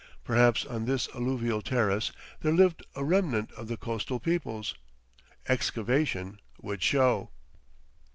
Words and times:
Perhaps 0.23 0.65
on 0.65 0.85
this 0.85 1.07
alluvial 1.13 1.61
terrace 1.61 2.11
there 2.39 2.51
lived 2.51 2.83
a 2.95 3.03
remnant 3.03 3.51
of 3.51 3.67
the 3.67 3.77
coastal 3.77 4.19
peoples. 4.19 4.73
Excavation 5.47 6.39
would 6.59 6.81
show. 6.81 7.29